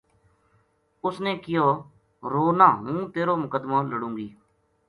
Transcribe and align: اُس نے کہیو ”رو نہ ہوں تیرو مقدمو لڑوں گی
اُس 1.03 1.15
نے 1.23 1.31
کہیو 1.43 1.67
”رو 2.31 2.45
نہ 2.59 2.67
ہوں 2.79 2.99
تیرو 3.13 3.33
مقدمو 3.43 3.77
لڑوں 3.91 4.13
گی 4.17 4.27